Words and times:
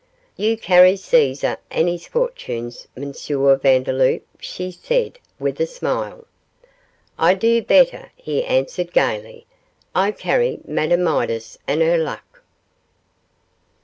'You 0.35 0.57
carry 0.57 0.95
Caesar 0.97 1.59
and 1.69 1.87
his 1.87 2.07
fortunes, 2.07 2.87
M. 2.97 3.13
Vandeloup,' 3.13 4.25
she 4.39 4.71
said, 4.71 5.19
with 5.37 5.59
a 5.61 5.67
smile. 5.67 6.25
'I 7.19 7.35
do 7.35 7.61
better,' 7.61 8.11
he 8.15 8.43
answered, 8.43 8.93
gaily, 8.93 9.45
'I 9.93 10.13
carry 10.13 10.59
Madame 10.65 11.03
Midas 11.03 11.59
and 11.67 11.83
her 11.83 11.99
luck. 11.99 12.41